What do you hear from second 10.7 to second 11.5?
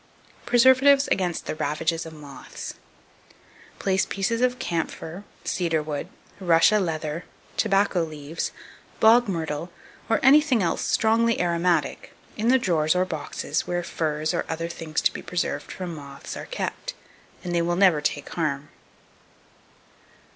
strongly